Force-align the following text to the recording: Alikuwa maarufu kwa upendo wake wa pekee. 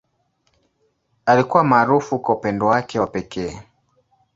Alikuwa 1.25 1.63
maarufu 1.63 2.19
kwa 2.19 2.35
upendo 2.35 2.67
wake 2.67 2.99
wa 2.99 3.07
pekee. 3.07 3.63